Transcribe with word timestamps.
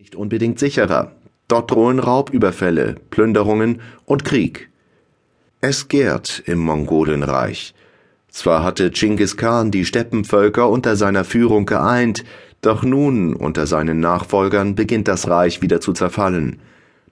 nicht 0.00 0.16
unbedingt 0.16 0.58
sicherer. 0.58 1.12
Dort 1.46 1.70
drohen 1.70 1.98
Raubüberfälle, 1.98 2.94
Plünderungen 3.10 3.82
und 4.06 4.24
Krieg. 4.24 4.70
Es 5.60 5.88
gärt 5.88 6.42
im 6.46 6.58
Mongolenreich. 6.60 7.74
Zwar 8.30 8.64
hatte 8.64 8.92
Chinggis 8.92 9.36
Khan 9.36 9.70
die 9.70 9.84
Steppenvölker 9.84 10.70
unter 10.70 10.96
seiner 10.96 11.24
Führung 11.24 11.66
geeint, 11.66 12.24
doch 12.62 12.82
nun 12.82 13.34
unter 13.34 13.66
seinen 13.66 14.00
Nachfolgern 14.00 14.74
beginnt 14.74 15.06
das 15.06 15.28
Reich 15.28 15.60
wieder 15.60 15.82
zu 15.82 15.92
zerfallen. 15.92 16.60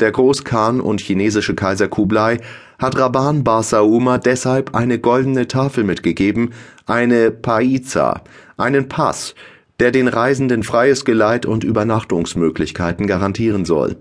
Der 0.00 0.10
Großkhan 0.10 0.80
und 0.80 1.00
chinesische 1.00 1.54
Kaiser 1.54 1.86
Kublai 1.86 2.40
hat 2.80 2.98
Raban 2.98 3.44
Barsauma 3.44 4.18
deshalb 4.18 4.74
eine 4.74 4.98
goldene 4.98 5.46
Tafel 5.46 5.84
mitgegeben, 5.84 6.52
eine 6.86 7.30
Paiza, 7.30 8.22
einen 8.56 8.88
Pass, 8.88 9.36
der 9.80 9.90
den 9.90 10.08
Reisenden 10.08 10.62
freies 10.62 11.04
Geleit 11.04 11.46
und 11.46 11.64
Übernachtungsmöglichkeiten 11.64 13.06
garantieren 13.06 13.64
soll. 13.64 13.96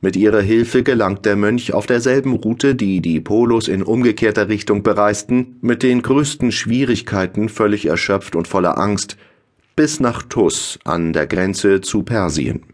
Mit 0.00 0.16
ihrer 0.16 0.40
Hilfe 0.40 0.82
gelangt 0.82 1.24
der 1.24 1.36
Mönch 1.36 1.72
auf 1.72 1.86
derselben 1.86 2.34
Route, 2.34 2.74
die 2.74 3.00
die 3.00 3.20
Polos 3.20 3.68
in 3.68 3.84
umgekehrter 3.84 4.48
Richtung 4.48 4.82
bereisten, 4.82 5.58
mit 5.60 5.84
den 5.84 6.02
größten 6.02 6.50
Schwierigkeiten 6.50 7.48
völlig 7.48 7.86
erschöpft 7.86 8.34
und 8.34 8.48
voller 8.48 8.78
Angst, 8.78 9.16
bis 9.76 10.00
nach 10.00 10.24
Tus 10.24 10.80
an 10.84 11.12
der 11.12 11.28
Grenze 11.28 11.80
zu 11.80 12.02
Persien. 12.02 12.64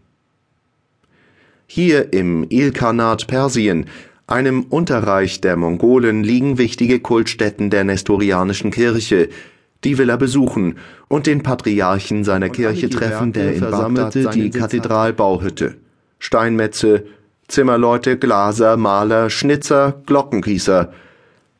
Hier 1.67 2.13
im 2.13 2.47
Ilkhanat 2.49 3.27
Persien, 3.27 3.85
einem 4.25 4.63
Unterreich 4.63 5.39
der 5.39 5.55
Mongolen, 5.55 6.23
liegen 6.23 6.57
wichtige 6.57 6.99
Kultstätten 6.99 7.69
der 7.69 7.83
nestorianischen 7.83 8.71
Kirche, 8.71 9.29
die 9.83 9.97
will 9.97 10.09
er 10.09 10.17
besuchen 10.17 10.77
und 11.07 11.27
den 11.27 11.43
Patriarchen 11.43 12.23
seiner 12.23 12.49
Kirche 12.49 12.89
treffen, 12.89 13.33
der 13.33 13.53
in 13.53 13.61
Bagdad 13.61 14.35
die 14.35 14.49
Kathedralbauhütte. 14.49 15.75
Steinmetze, 16.19 17.05
Zimmerleute, 17.47 18.17
Glaser, 18.17 18.77
Maler, 18.77 19.29
Schnitzer, 19.29 20.01
Glockengießer. 20.05 20.91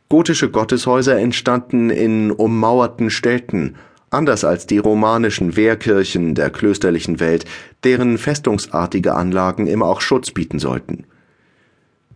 Gotische 0.10 0.50
Gotteshäuser 0.50 1.18
entstanden 1.18 1.90
in 1.90 2.32
ummauerten 2.32 3.10
Städten, 3.10 3.76
anders 4.10 4.44
als 4.44 4.68
die 4.68 4.80
romanischen 4.80 5.56
Wehrkirchen 5.56 6.36
der 6.36 6.50
klösterlichen 6.50 7.20
Welt, 7.20 7.46
deren 7.84 8.18
festungsartige 8.18 9.16
Anlagen 9.16 9.68
immer 9.68 9.86
auch 9.86 10.02
Schutz 10.02 10.32
bieten 10.32 10.60
sollten. 10.60 11.06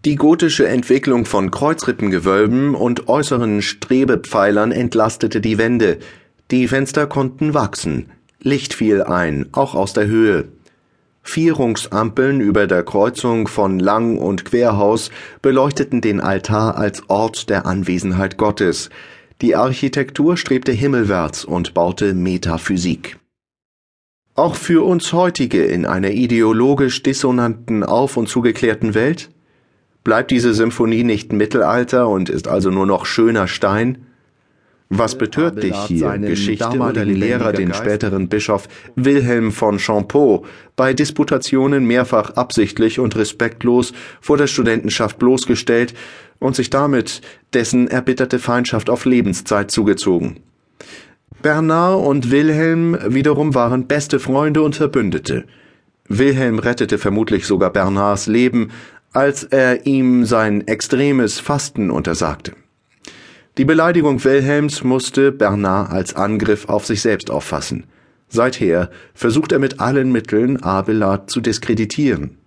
Die 0.06 0.18
gotische 0.18 0.68
Entwicklung 0.68 1.24
von 1.24 1.50
Kreuzrippengewölben 1.50 2.76
und 2.76 3.08
äußeren 3.08 3.62
Strebepfeilern 3.62 4.74
entlastete 4.74 5.40
die 5.40 5.58
Wände, 5.58 6.00
die 6.52 6.68
Fenster 6.68 7.08
konnten 7.08 7.54
wachsen, 7.54 8.12
Licht 8.42 8.74
fiel 8.74 9.02
ein, 9.02 9.48
auch 9.54 9.76
aus 9.76 9.94
der 9.94 10.08
Höhe. 10.08 10.50
Vierungsampeln 11.22 12.42
über 12.42 12.68
der 12.68 12.84
Kreuzung 12.84 13.48
von 13.48 13.80
Lang- 13.80 14.18
und 14.18 14.44
Querhaus 14.44 15.10
beleuchteten 15.42 16.02
den 16.02 16.20
Altar 16.20 16.78
als 16.78 17.10
Ort 17.10 17.50
der 17.50 17.66
Anwesenheit 17.66 18.38
Gottes. 18.38 18.90
Die 19.42 19.56
Architektur 19.56 20.36
strebte 20.36 20.74
himmelwärts 20.74 21.46
und 21.46 21.74
baute 21.74 22.14
Metaphysik. 22.14 23.20
Auch 24.36 24.56
für 24.56 24.86
uns 24.86 25.14
heutige 25.14 25.64
in 25.64 25.86
einer 25.86 26.12
ideologisch 26.12 27.02
dissonanten, 27.04 27.84
auf 27.84 28.18
und 28.18 28.28
zugeklärten 28.28 28.96
Welt 28.96 29.30
Bleibt 30.04 30.32
diese 30.32 30.54
Symphonie 30.54 31.04
nicht 31.04 31.32
Mittelalter 31.32 32.10
und 32.10 32.30
ist 32.30 32.48
also 32.48 32.70
nur 32.70 32.86
noch 32.86 33.06
schöner 33.06 33.48
Stein? 33.48 34.06
Was 34.90 35.18
betört 35.18 35.64
dich 35.64 35.76
hier, 35.88 36.18
Geschichte 36.20 36.78
oder 36.78 37.04
Lehrer, 37.04 37.52
den 37.52 37.74
späteren 37.74 38.28
Bischof 38.28 38.68
Wilhelm 38.96 39.52
von 39.52 39.80
Champeau, 39.80 40.46
bei 40.76 40.94
Disputationen 40.94 41.86
mehrfach 41.86 42.32
absichtlich 42.32 43.00
und 43.00 43.16
respektlos 43.16 43.94
vor 44.22 44.38
der 44.38 44.48
Studentenschaft 44.48 45.18
bloßgestellt 45.18 45.96
und 46.38 46.56
sich 46.56 46.70
damit 46.70 47.22
dessen 47.54 47.88
erbitterte 47.88 48.38
Feindschaft 48.38 48.90
auf 48.90 49.06
Lebenszeit 49.06 49.72
zugezogen? 49.72 50.42
Bernard 51.42 52.06
und 52.06 52.30
Wilhelm 52.30 52.98
wiederum 53.08 53.56
waren 53.56 53.88
beste 53.88 54.20
Freunde 54.20 54.62
und 54.62 54.76
Verbündete. 54.76 55.46
Wilhelm 56.08 56.60
rettete 56.60 56.98
vermutlich 56.98 57.48
sogar 57.48 57.72
Bernards 57.72 58.28
Leben, 58.28 58.70
als 59.14 59.44
er 59.44 59.86
ihm 59.86 60.26
sein 60.26 60.68
extremes 60.68 61.40
Fasten 61.40 61.92
untersagte. 61.92 62.54
Die 63.58 63.66
Beleidigung 63.66 64.24
Wilhelms 64.24 64.84
musste 64.84 65.32
Bernard 65.32 65.92
als 65.92 66.16
Angriff 66.16 66.68
auf 66.68 66.88
sich 66.88 67.02
selbst 67.02 67.30
auffassen. 67.30 67.86
Seither 68.28 68.90
versucht 69.14 69.52
er 69.52 69.60
mit 69.60 69.80
allen 69.80 70.12
Mitteln, 70.12 70.64
Abelard 70.64 71.30
zu 71.30 71.40
diskreditieren. 71.40 72.40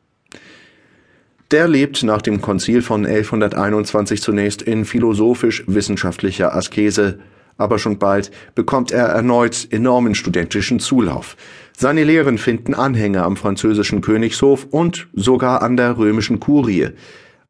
Der 1.53 1.69
lebt 1.69 2.03
nach 2.03 2.23
dem 2.23 2.41
Konzil 2.41 2.83
von 2.83 3.07
1121 3.07 4.21
zunächst 4.21 4.63
in 4.63 4.85
philosophisch-wissenschaftlicher 4.85 6.57
Askese, 6.57 7.21
aber 7.59 7.79
schon 7.79 7.99
bald 7.99 8.31
bekommt 8.55 8.93
er 8.93 9.07
erneut 9.07 9.69
enormen 9.71 10.15
studentischen 10.15 10.81
Zulauf. 10.81 11.37
Seine 11.77 12.05
Lehren 12.05 12.39
finden 12.39 12.75
Anhänger 12.75 13.25
am 13.25 13.37
französischen 13.37 14.01
Königshof 14.01 14.67
und 14.71 15.09
sogar 15.15 15.63
an 15.63 15.77
der 15.77 15.99
römischen 15.99 16.41
Kurie. 16.41 16.89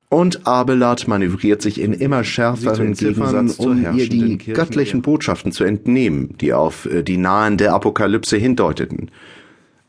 Und 0.09 0.47
Abelard 0.47 1.09
manövriert 1.09 1.63
sich 1.63 1.81
in 1.81 1.93
immer 1.93 2.23
schärferen 2.23 2.95
Gegensatz 2.95 3.59
um 3.59 3.97
ihr 3.97 4.09
die 4.09 4.39
göttlichen 4.39 5.03
Botschaften 5.03 5.51
zu 5.51 5.65
entnehmen, 5.65 6.37
die 6.41 6.53
auf 6.53 6.87
äh, 6.87 7.03
die 7.03 7.17
nahende 7.17 7.73
Apokalypse 7.73 8.37
hindeuteten. 8.37 9.11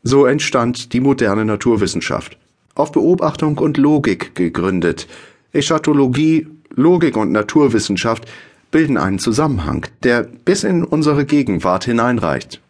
So 0.02 0.26
entstand 0.26 0.92
die 0.92 1.00
moderne 1.00 1.44
Naturwissenschaft, 1.44 2.36
auf 2.74 2.92
Beobachtung 2.92 3.58
und 3.58 3.76
Logik 3.76 4.34
gegründet. 4.34 5.06
Eschatologie, 5.52 6.46
Logik 6.74 7.16
und 7.16 7.32
Naturwissenschaft 7.32 8.26
bilden 8.70 8.96
einen 8.96 9.18
Zusammenhang, 9.18 9.86
der 10.02 10.22
bis 10.22 10.64
in 10.64 10.84
unsere 10.84 11.24
Gegenwart 11.24 11.84
hineinreicht. 11.84 12.60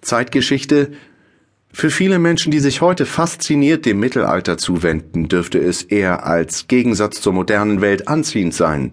Zeitgeschichte 0.00 0.92
Für 1.72 1.90
viele 1.90 2.18
Menschen, 2.18 2.50
die 2.50 2.60
sich 2.60 2.80
heute 2.80 3.04
fasziniert 3.04 3.84
dem 3.84 4.00
Mittelalter 4.00 4.56
zuwenden, 4.56 5.28
dürfte 5.28 5.58
es 5.58 5.82
eher 5.82 6.24
als 6.24 6.68
Gegensatz 6.68 7.20
zur 7.20 7.34
modernen 7.34 7.80
Welt 7.80 8.08
anziehend 8.08 8.54
sein. 8.54 8.92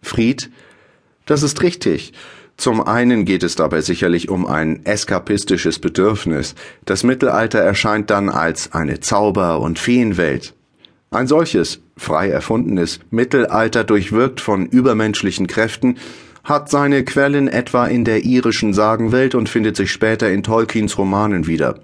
Fried 0.00 0.50
Das 1.26 1.42
ist 1.42 1.62
richtig. 1.62 2.12
Zum 2.56 2.80
einen 2.80 3.24
geht 3.24 3.42
es 3.42 3.56
dabei 3.56 3.80
sicherlich 3.80 4.28
um 4.28 4.46
ein 4.46 4.84
eskapistisches 4.84 5.78
Bedürfnis. 5.78 6.54
Das 6.84 7.02
Mittelalter 7.02 7.60
erscheint 7.60 8.10
dann 8.10 8.28
als 8.28 8.72
eine 8.72 9.00
Zauber- 9.00 9.60
und 9.60 9.78
Feenwelt. 9.78 10.54
Ein 11.12 11.26
solches, 11.26 11.82
frei 11.98 12.30
erfundenes 12.30 12.98
Mittelalter 13.10 13.84
durchwirkt 13.84 14.40
von 14.40 14.64
übermenschlichen 14.64 15.46
Kräften, 15.46 15.98
hat 16.42 16.70
seine 16.70 17.04
Quellen 17.04 17.48
etwa 17.48 17.86
in 17.86 18.06
der 18.06 18.24
irischen 18.24 18.72
Sagenwelt 18.72 19.34
und 19.34 19.50
findet 19.50 19.76
sich 19.76 19.92
später 19.92 20.30
in 20.30 20.42
Tolkiens 20.42 20.96
Romanen 20.96 21.46
wieder. 21.46 21.80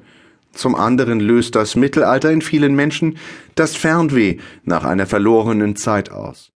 Zum 0.52 0.74
anderen 0.74 1.20
löst 1.20 1.54
das 1.56 1.76
Mittelalter 1.76 2.32
in 2.32 2.40
vielen 2.40 2.74
Menschen 2.74 3.18
das 3.54 3.76
Fernweh 3.76 4.38
nach 4.64 4.84
einer 4.84 5.06
verlorenen 5.06 5.76
Zeit 5.76 6.10
aus 6.10 6.50